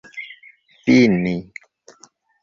fini 0.85 1.35